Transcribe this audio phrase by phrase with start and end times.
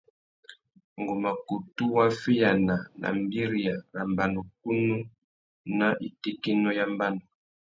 [0.99, 4.95] Ngu mà kutu waffeyāna nà mbîriya râ mbanukunú
[5.77, 7.21] nà itékénô ya mbanu.